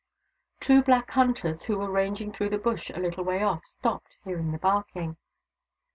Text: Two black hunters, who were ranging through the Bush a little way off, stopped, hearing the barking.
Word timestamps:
Two 0.59 0.81
black 0.81 1.11
hunters, 1.11 1.61
who 1.61 1.77
were 1.77 1.91
ranging 1.91 2.31
through 2.33 2.49
the 2.49 2.57
Bush 2.57 2.89
a 2.89 2.97
little 2.99 3.23
way 3.23 3.43
off, 3.43 3.63
stopped, 3.67 4.15
hearing 4.23 4.51
the 4.51 4.57
barking. 4.57 5.15